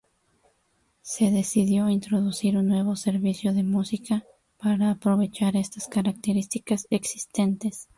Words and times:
Se 1.03 1.29
decidió 1.29 1.87
introducir 1.87 2.57
un 2.57 2.67
nuevo 2.69 2.95
servicio 2.95 3.53
de 3.53 3.61
música 3.61 4.25
para 4.57 4.89
aprovechar 4.89 5.55
estas 5.55 5.87
características 5.87 6.87
existentes. 6.89 7.87